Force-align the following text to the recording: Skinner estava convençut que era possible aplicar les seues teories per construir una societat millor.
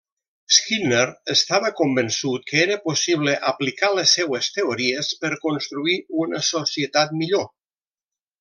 Skinner 0.55 1.03
estava 1.33 1.69
convençut 1.81 2.47
que 2.51 2.57
era 2.63 2.79
possible 2.87 3.35
aplicar 3.51 3.91
les 3.99 4.15
seues 4.19 4.49
teories 4.59 5.13
per 5.25 5.33
construir 5.47 5.99
una 6.27 6.45
societat 6.53 7.17
millor. 7.23 7.51